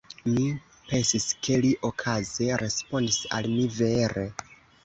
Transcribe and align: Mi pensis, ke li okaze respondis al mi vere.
Mi 0.27 0.45
pensis, 0.91 1.27
ke 1.47 1.59
li 1.67 1.71
okaze 1.91 2.49
respondis 2.65 3.21
al 3.41 3.55
mi 3.55 3.71
vere. 3.79 4.29